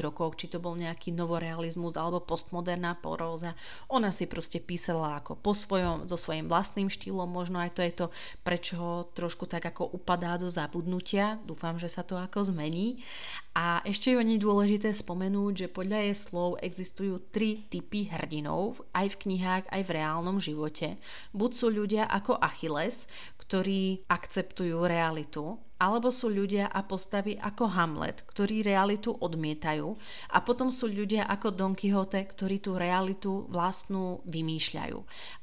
[0.00, 3.52] rokoch, či to bol nejaký novorealizmus alebo postmoderná poróza.
[3.92, 7.92] Ona si proste písala ako po svojom, so svojím vlastným štýlom, možno aj to je
[7.92, 8.06] to,
[8.40, 11.36] prečo trošku tak ako upadá do zabudnutia.
[11.44, 13.04] Dúfam, že sa to ako zmení.
[13.52, 19.14] A ešte je nej dôležité spomenúť, že podľa jej slov existujú tri typy hrdinov, aj
[19.14, 20.96] v knihách, aj v reálnom živote.
[21.36, 23.06] Buď sú ľudia ako Achilles,
[23.44, 29.98] ktorí akceptujú realitu alebo sú ľudia a postavy ako Hamlet, ktorí realitu odmietajú
[30.30, 34.98] a potom sú ľudia ako Don Quixote, ktorí tú realitu vlastnú vymýšľajú.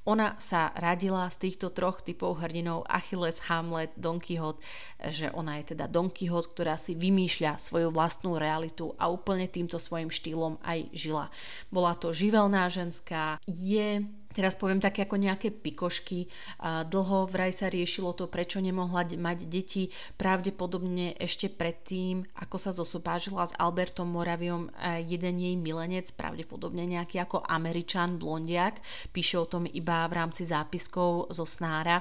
[0.08, 4.64] Ona sa radila z týchto troch typov hrdinov Achilles, Hamlet, Don Quixote,
[5.12, 9.78] že ona je teda Don Quixote, ktorá si vymýšľa svoju vlastnú realitu a úplne týmto
[9.78, 11.28] svojim štýlom aj žila.
[11.68, 16.32] Bola to živelná ženská, je Teraz poviem také ako nejaké pikošky.
[16.64, 19.92] Dlho vraj sa riešilo to, prečo nemohla mať deti.
[20.16, 24.72] Pravdepodobne ešte predtým, ako sa zosopážila s Albertom Moraviom,
[25.04, 28.80] jeden jej milenec, pravdepodobne nejaký ako Američan, blondiak,
[29.12, 32.00] píše o tom iba v rámci zápiskov zo Snára,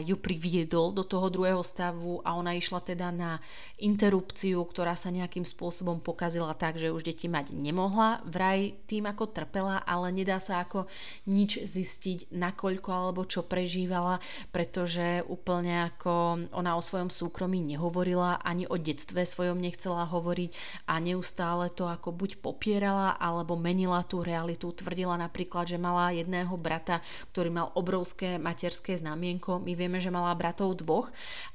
[0.00, 3.36] ju priviedol do toho druhého stavu a ona išla teda na
[3.80, 8.24] interrupciu, ktorá sa nejakým spôsobom pokazila tak, že už deti mať nemohla.
[8.24, 10.88] Vraj tým ako trpela, ale nedá sa ako
[11.28, 14.22] nič nič zistiť, nakoľko alebo čo prežívala,
[14.54, 20.54] pretože úplne ako ona o svojom súkromí nehovorila, ani o detstve svojom nechcela hovoriť
[20.86, 24.70] a neustále to ako buď popierala, alebo menila tú realitu.
[24.70, 27.02] Tvrdila napríklad, že mala jedného brata,
[27.34, 29.58] ktorý mal obrovské materské znamienko.
[29.58, 31.10] My vieme, že mala bratov dvoch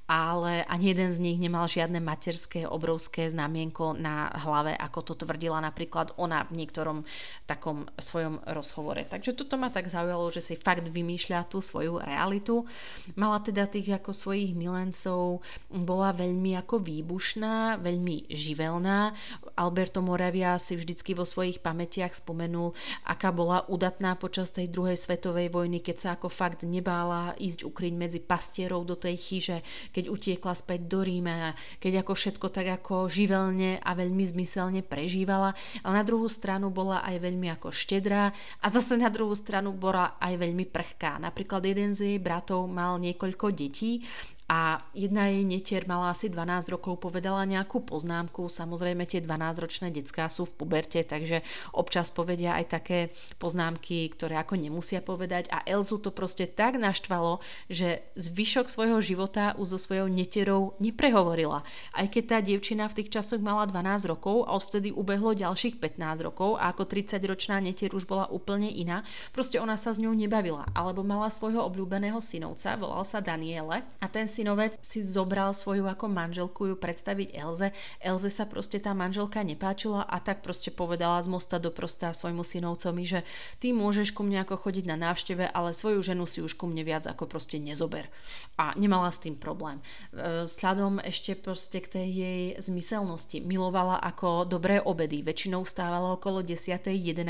[0.06, 5.58] ale ani jeden z nich nemal žiadne materské obrovské znamienko na hlave, ako to tvrdila
[5.65, 7.02] napríklad ona v niektorom
[7.50, 9.02] takom svojom rozhovore.
[9.02, 12.70] Takže toto ma tak zaujalo, že si fakt vymýšľa tú svoju realitu.
[13.18, 15.41] Mala teda tých ako svojich milencov,
[15.74, 19.18] bola veľmi ako výbušná, veľmi živelná.
[19.56, 22.76] Alberto Moravia si vždycky vo svojich pamätiach spomenul,
[23.08, 27.94] aká bola udatná počas tej druhej svetovej vojny, keď sa ako fakt nebála ísť ukryť
[27.96, 29.58] medzi pastierov do tej chyže,
[29.96, 35.56] keď utiekla späť do Ríma, keď ako všetko tak ako živelne a veľmi zmyselne prežívala,
[35.82, 40.19] ale na druhú stranu bola aj veľmi ako štedrá a zase na druhú stranu bola
[40.19, 41.17] aj veľmi prchká.
[41.17, 44.04] Napríklad jeden z jej bratov mal niekoľko detí
[44.46, 48.46] a jedna jej netier mala asi 12 rokov, povedala nejakú poznámku.
[48.46, 51.41] Samozrejme tie 12-ročné detská sú v puberte, takže
[51.73, 53.00] občas povedia aj také
[53.41, 57.41] poznámky, ktoré ako nemusia povedať a Elzu to proste tak naštvalo,
[57.73, 61.65] že zvyšok svojho života už so svojou netierou neprehovorila.
[61.98, 66.21] Aj keď tá dievčina v tých časoch mala 12 rokov a odvtedy ubehlo ďalších 15
[66.21, 69.02] rokov a ako 30-ročná netier už bola úplne iná,
[69.33, 70.69] proste ona sa s ňou nebavila.
[70.77, 76.12] Alebo mala svojho obľúbeného synovca, volal sa Daniele a ten synovec si zobral svoju ako
[76.12, 77.71] manželku ju predstaviť Elze.
[78.04, 82.44] Elze sa proste tá manželka nepáčila a tak proste povedala z mosta do prosta svojmu
[82.44, 83.19] synovcovi, že
[83.63, 86.83] ty môžeš ku mne ako chodiť na návšteve, ale svoju ženu si už ku mne
[86.83, 88.12] viac ako proste nezober.
[88.60, 89.79] A nemala s tým problém.
[90.12, 93.40] E, sľadom ešte proste k tej jej zmyselnosti.
[93.40, 95.23] Milovala ako dobré obedy.
[95.23, 96.75] Väčšinou stávala okolo 10.
[96.92, 97.21] 11.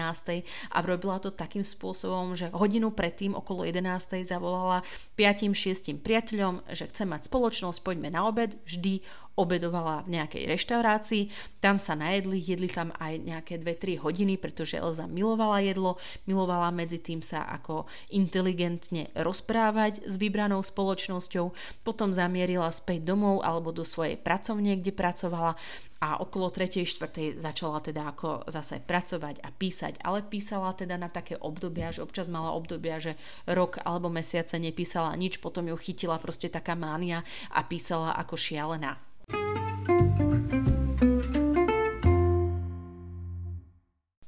[0.71, 4.23] a robila to takým spôsobom, že hodinu predtým okolo 11.
[4.23, 4.81] zavolala
[5.19, 9.03] 5-6 priateľom, že chce mať spoločnosť, poďme na obed, vždy
[9.35, 11.23] obedovala v nejakej reštaurácii,
[11.59, 17.03] tam sa najedli, jedli tam aj nejaké 2-3 hodiny, pretože Elza milovala jedlo, milovala medzi
[17.03, 17.83] tým sa ako
[18.15, 21.51] inteligentne rozprávať s vybranou spoločnosťou,
[21.83, 25.59] potom zamierila späť domov alebo do svojej pracovne, kde pracovala
[26.05, 26.85] a okolo 3.
[26.85, 27.41] 4.
[27.41, 32.29] začala teda ako zase pracovať a písať, ale písala teda na také obdobia, že občas
[32.29, 33.17] mala obdobia, že
[33.49, 39.01] rok alebo mesiace nepísala nič, potom ju chytila proste taká mánia a písala ako šialená.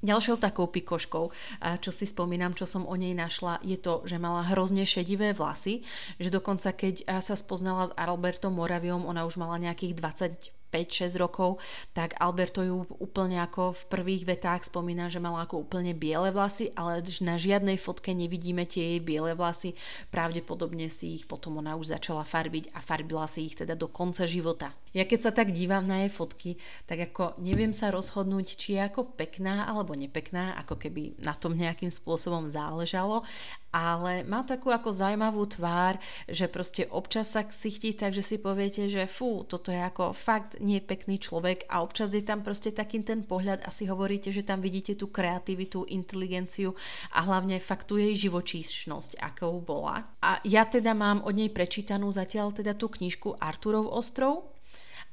[0.01, 1.25] Ďalšou takou pikoškou,
[1.84, 5.84] čo si spomínam, čo som o nej našla, je to, že mala hrozne šedivé vlasy,
[6.15, 11.59] že dokonca keď sa spoznala s Albertom Moraviom, ona už mala nejakých 20 5-6 rokov,
[11.95, 16.72] tak Alberto ju úplne ako v prvých vetách spomína, že mala ako úplne biele vlasy,
[16.76, 19.74] ale na žiadnej fotke nevidíme tie jej biele vlasy.
[20.11, 24.28] Pravdepodobne si ich potom ona už začala farbiť a farbila si ich teda do konca
[24.28, 24.76] života.
[24.97, 26.57] Ja keď sa tak dívam na jej fotky,
[26.89, 31.53] tak ako neviem sa rozhodnúť, či je ako pekná alebo nepekná, ako keby na tom
[31.53, 33.21] nejakým spôsobom záležalo,
[33.69, 39.05] ale má takú ako zaujímavú tvár, že proste občas sa chtí tak, si poviete, že
[39.05, 43.21] fú, toto je ako fakt nie pekný človek a občas je tam proste taký ten
[43.21, 46.73] pohľad a si hovoríte, že tam vidíte tú kreativitu, inteligenciu
[47.13, 50.09] a hlavne fakt tú jej živočíšnosť, akou bola.
[50.25, 54.57] A ja teda mám od nej prečítanú zatiaľ teda tú knižku Arturov ostrov,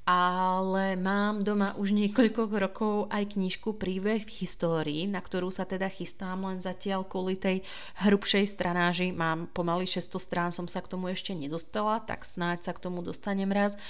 [0.05, 5.89] ale mám doma už niekoľko rokov aj knižku Príbeh v histórii, na ktorú sa teda
[5.89, 7.65] chystám len zatiaľ kvôli tej
[8.05, 9.17] hrubšej stranáži.
[9.17, 13.01] Mám pomaly 600 strán, som sa k tomu ešte nedostala, tak snáď sa k tomu
[13.01, 13.81] dostanem raz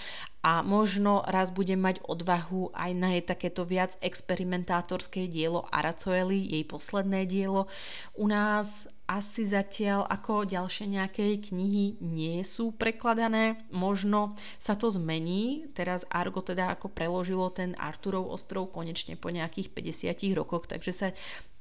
[0.46, 6.62] a možno raz budem mať odvahu aj na jej takéto viac experimentátorské dielo Aracoeli, jej
[6.62, 7.66] posledné dielo.
[8.14, 13.60] U nás asi zatiaľ ako ďalšie nejaké knihy nie sú prekladané.
[13.68, 15.68] Možno sa to zmení.
[15.76, 21.08] Teraz Argo teda ako preložilo ten Arturov ostrov konečne po nejakých 50 rokoch, takže sa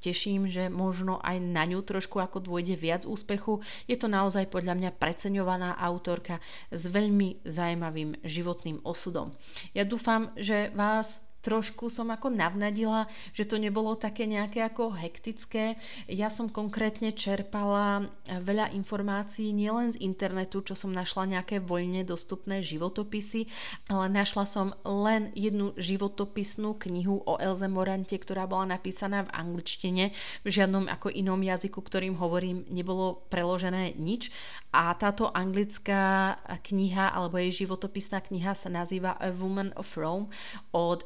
[0.03, 3.63] teším, že možno aj na ňu trošku ako dôjde viac úspechu.
[3.87, 9.31] Je to naozaj podľa mňa preceňovaná autorka s veľmi zaujímavým životným osudom.
[9.71, 15.75] Ja dúfam, že vás trošku som ako navnadila, že to nebolo také nejaké ako hektické.
[16.07, 22.63] Ja som konkrétne čerpala veľa informácií nielen z internetu, čo som našla nejaké voľne dostupné
[22.63, 23.51] životopisy,
[23.91, 30.15] ale našla som len jednu životopisnú knihu o Elze Morante, ktorá bola napísaná v angličtine.
[30.41, 34.31] V žiadnom ako inom jazyku, ktorým hovorím, nebolo preložené nič.
[34.71, 40.31] A táto anglická kniha alebo jej životopisná kniha sa nazýva A Woman of Rome
[40.71, 41.03] od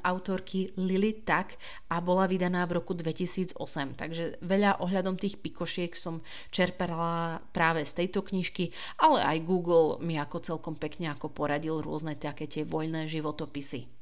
[0.00, 1.58] autorky Lily Tak
[1.92, 3.56] a bola vydaná v roku 2008.
[3.98, 10.16] Takže veľa ohľadom tých pikošiek som čerpala práve z tejto knižky, ale aj Google mi
[10.16, 13.96] ako celkom pekne ako poradil rôzne také tie voľné životopisy.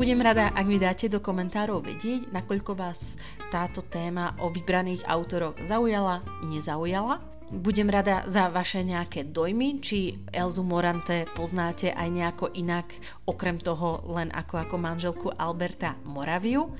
[0.00, 3.20] Budem rada, ak mi dáte do komentárov vedieť, nakoľko vás
[3.52, 10.62] táto téma o vybraných autoroch zaujala, nezaujala budem rada za vaše nejaké dojmy, či Elzu
[10.62, 12.90] Morante poznáte aj nejako inak,
[13.26, 16.70] okrem toho len ako ako manželku Alberta Moraviu.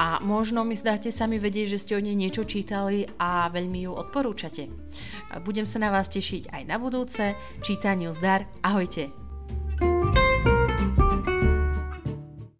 [0.00, 3.84] A možno mi zdáte sa mi vedieť, že ste o nej niečo čítali a veľmi
[3.84, 4.68] ju odporúčate.
[5.44, 7.36] Budem sa na vás tešiť aj na budúce.
[7.60, 8.48] Čítaniu zdar.
[8.64, 9.23] Ahojte.